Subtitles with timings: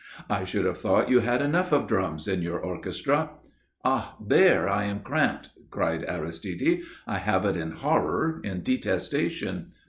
[0.31, 3.33] "I should have thought you had enough of drums in your orchestra."
[3.85, 4.15] "Ah!
[4.19, 6.81] there I am cramped!" cried Aristide.
[7.05, 9.73] "I have it in horror, in detestation.